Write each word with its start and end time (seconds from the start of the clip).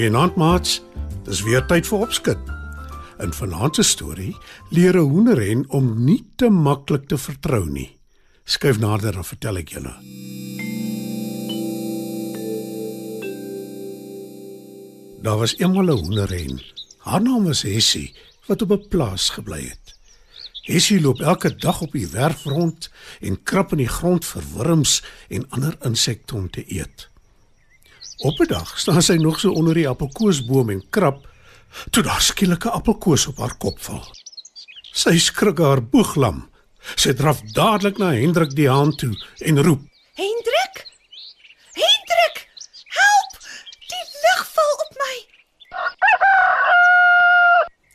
Goeienaand 0.00 0.36
maats. 0.40 0.78
Dis 1.26 1.42
weer 1.44 1.60
tyd 1.68 1.84
vir 1.84 2.04
opskud. 2.06 2.46
In 3.20 3.34
vanaand 3.36 3.76
se 3.76 3.82
storie 3.84 4.32
leer 4.72 4.96
'n 4.96 5.10
hoenderhen 5.12 5.64
om 5.68 6.04
nie 6.04 6.24
te 6.40 6.48
maklik 6.48 7.04
te 7.08 7.18
vertrou 7.18 7.68
nie. 7.68 7.98
Skryf 8.44 8.78
nader 8.78 9.16
en 9.16 9.24
vertel 9.24 9.56
ek 9.56 9.68
julle. 9.68 9.92
Daar 15.22 15.38
was 15.38 15.56
eendag 15.58 15.84
'n 15.84 16.00
hoenderhen. 16.00 16.62
Haar 16.98 17.22
naam 17.22 17.44
was 17.44 17.62
Hessie 17.62 18.14
wat 18.46 18.62
op 18.62 18.70
'n 18.70 18.88
plaas 18.88 19.28
gebly 19.28 19.68
het. 19.68 19.94
Hessie 20.62 21.00
loop 21.00 21.20
elke 21.20 21.56
dag 21.56 21.80
op 21.80 21.92
die 21.92 22.08
werf 22.08 22.44
rond 22.44 22.90
en 23.20 23.42
krap 23.42 23.72
in 23.72 23.84
die 23.84 23.94
grond 23.98 24.24
vir 24.24 24.42
wurms 24.56 25.02
en 25.28 25.50
ander 25.50 25.76
insekte 25.84 26.34
om 26.34 26.50
te 26.50 26.64
eet. 26.66 27.10
Op 28.22 28.38
'n 28.38 28.46
dag 28.46 28.78
staan 28.78 29.02
sy 29.02 29.16
nog 29.16 29.40
so 29.40 29.52
onder 29.52 29.74
die 29.74 29.88
appelkoesboom 29.88 30.70
en 30.70 30.88
krap 30.90 31.28
toe 31.90 32.02
daar 32.02 32.20
skielik 32.20 32.64
'n 32.64 32.68
appelkoes 32.68 33.26
op 33.26 33.38
haar 33.38 33.56
kop 33.56 33.80
val. 33.80 34.04
Sy 34.92 35.18
skrik 35.18 35.58
haar 35.58 35.82
boeglam. 35.82 36.50
Sy 36.94 37.12
draf 37.12 37.40
dadelik 37.40 37.98
na 37.98 38.12
Hendrik 38.12 38.54
die 38.54 38.68
haan 38.68 38.96
toe 38.96 39.14
en 39.38 39.62
roep: 39.62 39.80
Hendrik? 40.14 40.74
Hendrik! 41.72 42.36
Help! 42.98 43.32
Die 43.88 44.04
lig 44.24 44.42
val 44.54 44.74
op 44.84 44.92
my. 45.02 45.16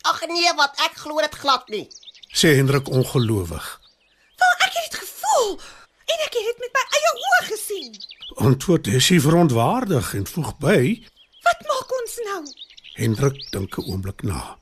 Ag 0.00 0.26
nee, 0.26 0.54
wat 0.56 0.80
ek 0.84 0.96
glo 0.96 1.20
dit 1.20 1.34
glad 1.34 1.68
nie. 1.68 1.88
sê 2.32 2.54
Hendrik 2.56 2.88
ongelowig. 2.88 3.80
Wel, 4.36 4.54
ek 4.66 4.72
het 4.72 4.90
dit 4.90 5.00
gevoel 5.00 5.60
en 6.04 6.18
ek 6.26 6.34
het 6.38 6.44
dit 6.50 6.58
met 6.58 6.72
my 6.72 6.84
eie 6.96 7.12
oë 7.26 7.42
gesien. 7.52 8.13
Antwoord 8.34 8.86
Hessie 8.86 9.20
verontwaardig 9.20 10.14
en 10.14 10.26
voeg 10.26 10.56
by: 10.58 11.02
Wat 11.42 11.60
maak 11.68 11.92
ons 12.00 12.16
nou? 12.26 12.42
Hendrik 12.94 13.38
dink 13.50 13.78
'n 13.78 13.86
oomblik 13.90 14.22
na. 14.22 14.58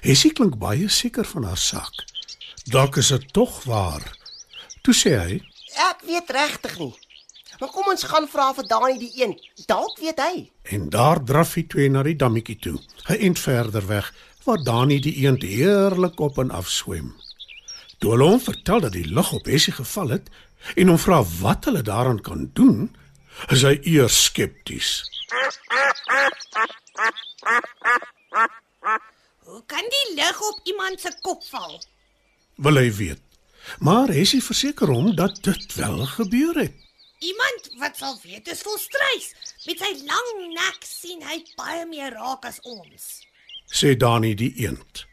Hessie 0.00 0.32
klink 0.32 0.58
baie 0.58 0.88
seker 0.88 1.24
van 1.24 1.44
haar 1.44 1.62
saak. 1.62 2.04
Dalk 2.64 2.96
is 2.96 3.08
dit 3.08 3.32
tog 3.32 3.64
waar. 3.64 4.16
Toe 4.82 4.94
sê 4.94 5.14
hy: 5.18 5.40
Ek 5.90 6.02
weet 6.06 6.30
regtig 6.30 6.78
nie. 6.78 6.94
Maar 7.60 7.70
kom 7.70 7.86
ons 7.86 8.02
gaan 8.02 8.28
vra 8.28 8.52
vir 8.54 8.66
Dani 8.66 8.98
die 8.98 9.12
een. 9.22 9.38
Dalk 9.66 9.98
weet 9.98 10.18
hy. 10.18 10.50
En 10.62 10.88
daar 10.90 11.24
draf 11.24 11.54
die 11.54 11.66
twee 11.66 11.90
na 11.90 12.02
die 12.02 12.16
dammetjie 12.16 12.58
toe, 12.58 12.78
'n 13.08 13.14
ent 13.14 13.38
verder 13.38 13.86
weg, 13.86 14.14
waar 14.44 14.62
Dani 14.64 14.98
die 15.00 15.16
eend 15.22 15.42
heerlik 15.42 16.20
op 16.20 16.38
en 16.38 16.50
af 16.50 16.68
swem. 16.68 17.14
Toe 17.98 18.10
hulle 18.10 18.24
hom 18.24 18.40
vertel 18.40 18.80
dat 18.80 18.92
die 18.92 19.06
lug 19.06 19.32
op 19.32 19.44
Hessie 19.46 19.72
geval 19.72 20.08
het 20.08 20.30
en 20.74 20.92
hom 20.92 20.98
vra 20.98 21.22
wat 21.40 21.64
hulle 21.68 21.82
daaraan 21.82 22.20
kan 22.20 22.50
doen, 22.54 22.90
is 23.54 23.64
hy 23.66 23.78
eers 23.82 24.24
skepties. 24.28 25.02
Hoe 29.48 29.62
kan 29.66 29.88
die 29.96 30.06
lig 30.14 30.40
op 30.40 30.60
iemand 30.64 31.00
se 31.00 31.12
kop 31.20 31.44
val? 31.50 31.80
Wil 32.56 32.80
hy 32.80 32.88
weet. 32.94 33.22
Maar 33.78 34.10
Hessie 34.12 34.42
verseker 34.42 34.90
hom 34.90 35.14
dat 35.16 35.42
dit 35.42 35.74
wel 35.74 36.06
gebeur 36.06 36.58
het. 36.58 36.74
Iemand 37.22 37.68
wat 37.78 37.96
sal 37.96 38.18
weet 38.22 38.48
is 38.50 38.62
volstrys. 38.66 39.30
Met 39.66 39.78
sy 39.78 39.92
lang 40.06 40.30
nek 40.54 40.82
sien 40.86 41.22
hy 41.22 41.38
baie 41.56 41.86
meer 41.86 42.14
raak 42.18 42.48
as 42.50 42.58
ons. 42.66 43.22
sê 43.72 43.94
Dani 43.96 44.34
die 44.36 44.52
eend. 44.66 45.06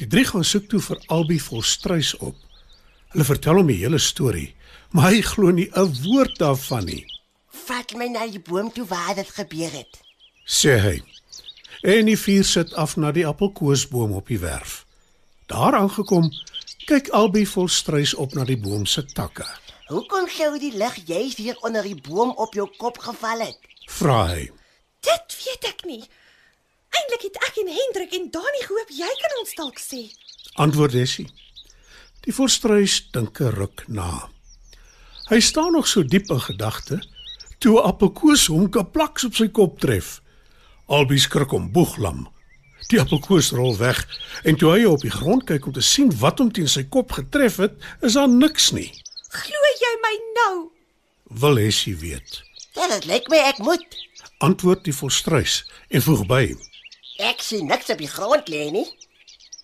Die 0.00 0.06
drie 0.06 0.24
gaan 0.26 0.44
soek 0.44 0.66
toe 0.70 0.80
vir 0.82 1.02
Albie 1.14 1.42
volstruis 1.42 2.14
op. 2.16 2.38
Hulle 3.12 3.24
vertel 3.24 3.54
hom 3.60 3.66
die 3.70 3.78
hele 3.82 3.98
storie, 3.98 4.54
maar 4.92 5.10
hy 5.12 5.20
glo 5.22 5.50
nie 5.50 5.68
'n 5.74 5.92
woord 6.04 6.38
daarvan 6.38 6.84
nie, 6.84 7.04
Vat 7.68 7.92
my 7.96 8.06
na 8.08 8.26
die 8.26 8.40
boom 8.40 8.72
toe 8.72 8.84
waar 8.86 9.14
dit 9.14 9.28
gebeur 9.28 9.70
het. 9.70 10.00
sê 10.46 10.78
hy. 10.80 11.02
En 11.82 12.06
die 12.06 12.16
vier 12.16 12.44
sit 12.44 12.72
af 12.74 12.96
na 12.96 13.12
die 13.12 13.26
appelkoesboom 13.26 14.12
op 14.12 14.26
die 14.26 14.38
werf. 14.38 14.84
Daar 15.46 15.74
aangekom, 15.74 16.30
kyk 16.86 17.08
Albie 17.08 17.48
volstruis 17.48 18.14
op 18.14 18.32
na 18.34 18.44
die 18.44 18.56
boom 18.56 18.86
se 18.86 19.04
takke. 19.04 19.44
Hoe 19.88 20.06
kon 20.06 20.28
gou 20.28 20.58
die 20.58 20.72
lig 20.76 20.96
juis 21.06 21.36
hier 21.36 21.56
onder 21.60 21.82
die 21.82 21.94
boom 22.00 22.30
op 22.36 22.54
jou 22.54 22.68
kop 22.78 22.98
geval 22.98 23.38
het? 23.40 23.58
Vra 23.88 24.26
hy. 24.26 24.50
Dit 25.00 25.36
weet 25.44 25.64
ek 25.68 25.84
nie. 25.84 26.02
Eintlik 26.90 27.22
het 27.22 27.36
ek 27.48 27.56
en 27.62 27.68
Hendrik 27.68 28.12
en 28.14 28.30
Dani 28.30 28.62
gehoop 28.64 28.88
jy 28.90 29.12
kan 29.20 29.38
ons 29.40 29.54
dalk 29.54 29.78
sê. 29.78 30.10
Antwoord 30.54 30.94
Essie. 30.94 31.28
Die 32.28 32.34
volstruis 32.36 32.94
dink 33.16 33.38
'n 33.40 33.54
ruk 33.56 33.84
na. 33.88 34.28
Hy 35.32 35.40
staan 35.40 35.72
nog 35.72 35.86
so 35.88 36.02
diep 36.04 36.28
in 36.28 36.40
gedagte 36.40 37.00
toe 37.58 37.80
'n 37.80 37.86
appelkoes 37.88 38.46
hom 38.52 38.68
kaplaks 38.68 39.24
op 39.24 39.34
sy 39.34 39.48
kop 39.48 39.80
tref. 39.80 40.20
Albie 40.86 41.18
skrik 41.18 41.52
om 41.52 41.72
boeglam. 41.72 42.28
Die 42.88 43.00
appelkoes 43.00 43.50
rol 43.50 43.76
weg 43.76 44.04
en 44.44 44.56
toe 44.56 44.72
hy 44.72 44.84
op 44.84 45.00
die 45.00 45.10
grond 45.10 45.44
kyk 45.44 45.66
om 45.66 45.72
te 45.72 45.80
sien 45.80 46.12
wat 46.18 46.38
hom 46.38 46.52
teen 46.52 46.68
sy 46.68 46.84
kop 46.84 47.12
getref 47.12 47.56
het, 47.56 47.72
is 48.02 48.12
daar 48.12 48.28
niks 48.28 48.72
nie. 48.72 48.92
Glo 49.28 49.64
jy 49.80 49.94
my 50.04 50.14
nou? 50.34 50.70
Wil 51.40 51.58
Essie 51.58 51.96
weet. 51.96 52.42
Ja, 52.74 52.88
dit 52.88 53.04
lyk 53.04 53.28
my 53.28 53.38
ek 53.38 53.58
moet. 53.58 53.88
Antwoord 54.38 54.84
die 54.84 54.94
volstruis 54.94 55.64
en 55.88 56.02
voeg 56.02 56.26
by: 56.26 56.56
Ek 57.16 57.40
sien 57.40 57.66
niks 57.66 57.88
op 57.88 57.98
die 57.98 58.12
grond 58.16 58.48
lê 58.48 58.70
nie. 58.70 58.86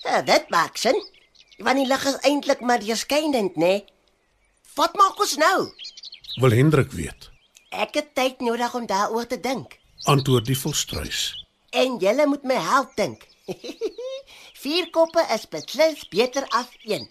Ja, 0.05 0.23
dit 0.23 0.49
maak 0.49 0.77
sin. 0.77 1.13
Want 1.59 1.79
die 1.79 1.87
lig 1.87 2.05
is 2.11 2.19
eintlik 2.27 2.61
maar 2.61 2.83
deurskynend, 2.83 3.57
né? 3.57 3.85
Wat 4.75 4.97
maak 4.99 5.21
ons 5.23 5.37
nou? 5.39 5.71
Wil 6.43 6.57
Hendrik 6.59 6.91
weet. 6.93 7.31
Ek 7.71 7.95
het 7.95 8.15
tyd 8.15 8.41
nodig 8.43 8.75
om 8.75 8.87
daaroor 8.91 9.27
te 9.27 9.39
dink. 9.41 9.79
Antwoord 10.11 10.47
die 10.51 10.59
volstruis. 10.59 11.47
En 11.71 11.99
julle 12.03 12.27
moet 12.27 12.43
my 12.43 12.59
help 12.59 12.95
dink. 12.99 13.27
Vier 14.65 14.89
koppe 14.91 15.23
is 15.35 15.47
beslis 15.51 16.07
beter 16.11 16.47
as 16.51 16.71
een. 16.83 17.07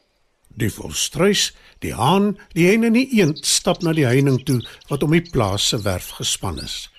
Die 0.60 0.70
volstruis, 0.70 1.52
die 1.82 1.94
haan, 1.98 2.34
die 2.54 2.68
hen 2.68 2.84
en 2.84 2.98
die 2.98 3.08
eend 3.20 3.46
stap 3.48 3.82
na 3.82 3.94
die 3.96 4.06
heining 4.06 4.42
toe 4.46 4.60
wat 4.90 5.04
om 5.06 5.16
die 5.16 5.24
plaas 5.24 5.70
se 5.72 5.80
werf 5.82 6.12
gespan 6.20 6.60
is. 6.62 6.90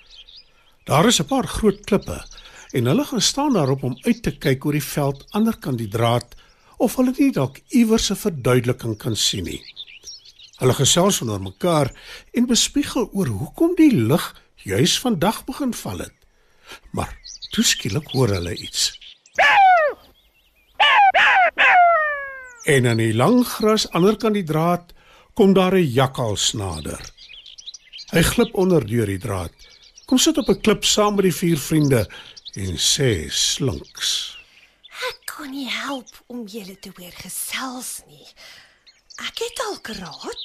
Daar 0.85 1.07
is 1.07 1.21
'n 1.21 1.29
paar 1.29 1.47
groot 1.47 1.85
klippe 1.85 2.25
en 2.73 2.85
hulle 2.85 3.05
gaan 3.05 3.21
staan 3.21 3.53
daarop 3.53 3.83
om 3.83 3.97
uit 4.01 4.23
te 4.23 4.37
kyk 4.37 4.65
oor 4.65 4.73
die 4.73 4.89
veld 4.93 5.25
ander 5.31 5.57
kant 5.57 5.77
die 5.77 5.87
draad 5.87 6.35
of 6.77 6.95
hulle 6.95 7.13
nie 7.17 7.31
dalk 7.31 7.59
iewers 7.69 8.11
'n 8.11 8.15
verduideliking 8.15 8.97
kan 8.97 9.15
sien 9.15 9.43
nie. 9.43 9.61
Hulle 10.57 10.73
gesels 10.73 11.21
onder 11.21 11.41
mekaar 11.41 11.91
en 12.33 12.45
bespiegel 12.45 13.09
oor 13.13 13.27
hoekom 13.27 13.75
die 13.75 13.91
lig 13.91 14.35
juis 14.55 14.99
vandag 14.99 15.43
begin 15.45 15.73
val 15.73 15.97
het. 15.97 16.13
Maar 16.91 17.17
toe 17.51 17.63
skielik 17.63 18.07
hoor 18.11 18.27
hulle 18.27 18.55
iets. 18.55 18.99
En 22.65 22.87
aan 22.87 22.97
die 22.97 23.13
lang 23.13 23.43
gras 23.47 23.89
aanderkant 23.91 24.33
die 24.33 24.43
draad 24.43 24.93
kom 25.33 25.53
daar 25.53 25.75
'n 25.75 25.91
jakkals 25.91 26.53
nader. 26.53 27.01
Hy 28.11 28.21
glip 28.21 28.55
onder 28.55 28.85
deur 28.87 29.05
die 29.05 29.19
draad. 29.19 29.51
Kom 30.05 30.17
sit 30.17 30.37
op 30.37 30.49
'n 30.49 30.61
klip 30.61 30.83
saam 30.83 31.15
met 31.15 31.23
die 31.23 31.35
vier 31.35 31.57
vriende 31.57 32.09
en 32.53 32.77
sê 32.77 33.29
slinks. 33.29 34.34
Kon 35.35 35.51
nie 35.51 35.67
help 35.67 36.11
om 36.31 36.45
julle 36.47 36.77
te 36.79 36.93
hoor 36.95 37.15
gesels 37.19 37.97
nie. 38.07 38.27
Ek 39.19 39.41
het 39.43 39.61
al 39.65 39.77
geraad. 39.83 40.43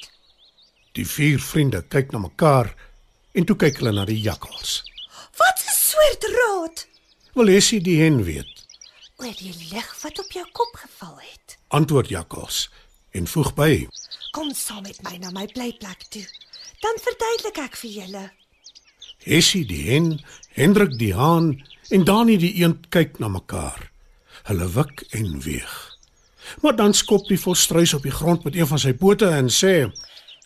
Die 0.99 1.05
vier 1.07 1.39
vriende 1.39 1.79
kyk 1.87 2.11
na 2.11 2.19
mekaar 2.19 2.73
en 3.31 3.47
toe 3.47 3.55
kyk 3.55 3.79
hulle 3.79 3.93
na 3.95 4.03
die 4.09 4.19
jakkals. 4.19 4.81
Wat 5.39 5.63
'n 5.63 5.75
soort 5.75 6.23
raad? 6.35 6.87
Wil 7.33 7.47
Essie 7.55 7.79
die 7.79 8.01
hen 8.01 8.23
weet? 8.23 8.65
Oor 9.23 9.35
die 9.39 9.55
lig 9.71 9.89
wat 10.03 10.19
op 10.19 10.31
jou 10.31 10.45
kop 10.51 10.75
geval 10.75 11.15
het. 11.19 11.57
Antwoord 11.67 12.09
jakkals 12.09 12.69
en 13.11 13.27
voeg 13.27 13.53
by: 13.53 13.87
Kom 14.31 14.53
saam 14.53 14.83
met 14.83 15.01
my 15.03 15.17
na 15.17 15.31
my 15.31 15.45
blyplek 15.47 16.03
toe. 16.09 16.27
Dan 16.81 16.99
verduidelik 16.99 17.57
ek 17.57 17.75
vir 17.77 17.91
julle. 17.91 18.31
Essie 19.23 19.65
die 19.65 19.83
hen, 19.91 20.19
Hendrik 20.49 20.97
die 20.99 21.13
haan 21.13 21.63
en 21.89 22.03
Dani 22.03 22.37
die 22.37 22.53
eend 22.59 22.89
kyk 22.89 23.19
na 23.19 23.27
mekaar. 23.27 23.90
Hulle 24.49 24.67
wik 24.75 25.03
en 25.17 25.39
weeg. 25.41 25.73
Maar 26.61 26.75
dan 26.75 26.93
skop 26.93 27.27
die 27.27 27.39
volstruis 27.39 27.93
op 27.93 28.03
die 28.03 28.11
grond 28.11 28.43
met 28.43 28.55
een 28.55 28.67
van 28.67 28.79
sy 28.79 28.93
pote 28.93 29.29
en 29.29 29.49
sê: 29.53 29.73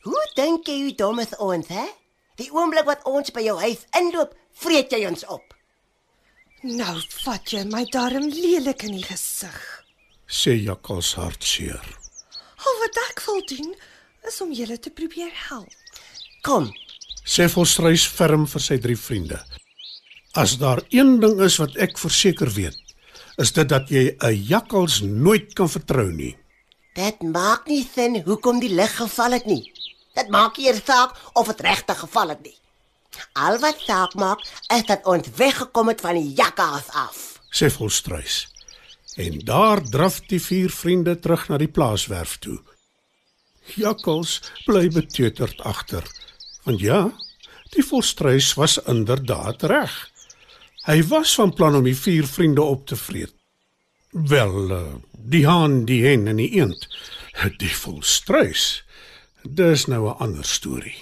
Hoe 0.03 0.25
dink 0.35 0.67
jy 0.67 0.77
jy 0.83 0.95
dom 0.95 1.19
is 1.23 1.35
ons, 1.39 1.67
hè? 1.67 1.85
Die 2.35 2.51
oomblik 2.51 2.85
wat 2.85 3.05
ons 3.07 3.31
by 3.31 3.45
jou 3.45 3.57
huis 3.59 3.85
inloop, 3.97 4.35
vreet 4.59 4.91
jy 4.91 5.05
ons 5.07 5.23
op. 5.31 5.53
Nou 6.63 6.95
vat 7.23 7.51
jy 7.53 7.63
my 7.69 7.85
darm 7.93 8.27
lelik 8.29 8.83
in 8.83 8.97
die 8.97 9.05
gesig. 9.07 9.59
sê 10.27 10.55
Jakkals 10.57 11.13
hartseer. 11.15 11.83
Al 12.65 12.79
wat 12.81 12.97
ek 13.09 13.21
wil 13.27 13.43
doen 13.45 13.75
is 14.27 14.41
om 14.41 14.51
julle 14.51 14.77
te 14.79 14.89
probeer 14.89 15.31
help. 15.49 15.69
Kom, 16.41 16.71
Sê 17.25 17.47
volstruis 17.49 18.03
ferm 18.05 18.43
vir 18.45 18.61
sy 18.61 18.75
drie 18.77 18.97
vriende. 18.97 19.39
As 20.37 20.59
daar 20.61 20.83
een 20.93 21.15
ding 21.23 21.39
is 21.41 21.55
wat 21.57 21.73
ek 21.81 21.97
verseker 21.97 22.51
weet, 22.53 22.77
is 23.37 23.51
dit 23.53 23.69
dat 23.69 23.89
jy 23.89 24.15
'n 24.19 24.33
jakkals 24.47 25.01
nooit 25.01 25.53
kan 25.53 25.69
vertrou 25.69 26.11
nie. 26.11 26.35
dit 26.95 27.21
maak 27.21 27.67
nie 27.67 27.83
sin 27.95 28.21
hoekom 28.23 28.59
die 28.59 28.73
lig 28.73 28.95
geval 28.95 29.31
het 29.31 29.45
nie. 29.45 29.71
Dit 30.15 30.29
maak 30.29 30.57
nie 30.57 30.67
eers 30.67 30.85
saak 30.85 31.11
of 31.33 31.47
dit 31.47 31.59
regtig 31.61 31.99
geval 31.99 32.29
het 32.29 32.41
nie. 32.41 32.57
Al 33.33 33.59
wat 33.59 33.79
saak 33.79 34.13
maak 34.15 34.39
is 34.75 34.85
dat 34.87 35.05
ons 35.05 35.27
weggekom 35.35 35.87
het 35.87 36.01
van 36.01 36.15
die 36.15 36.33
jakkals 36.33 36.87
af. 36.89 37.39
sê 37.51 37.69
volstruis. 37.71 38.47
En 39.15 39.39
daar 39.39 39.81
draf 39.83 40.19
die 40.27 40.41
vier 40.41 40.69
vriende 40.69 41.19
terug 41.19 41.47
na 41.49 41.57
die 41.57 41.71
plaaswerf 41.71 42.37
toe. 42.37 42.59
Jakkals 43.75 44.41
bly 44.65 44.87
beteuterd 44.87 45.61
agter. 45.61 46.03
Want 46.63 46.79
ja, 46.79 47.11
die 47.71 47.83
volstruis 47.83 48.53
was 48.53 48.77
inderdaad 48.83 49.63
reg. 49.63 50.11
Hy 50.85 51.01
was 51.09 51.33
van 51.35 51.53
plan 51.53 51.75
om 51.75 51.83
die 51.83 51.97
vier 51.97 52.27
vriende 52.29 52.61
op 52.61 52.85
te 52.85 52.95
vreet. 52.95 53.33
Wel, 54.11 54.71
eh, 54.71 54.93
die 55.11 55.47
haan, 55.47 55.85
die 55.85 56.05
hen 56.05 56.27
en 56.27 56.37
die 56.37 56.51
eend. 56.61 56.87
Die 57.57 57.73
volstruis. 57.75 58.85
Dis 59.41 59.85
nou 59.85 60.07
'n 60.09 60.17
ander 60.17 60.45
storie. 60.45 61.01